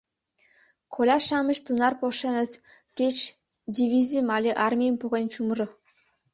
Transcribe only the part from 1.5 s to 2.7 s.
тунар пошеныт,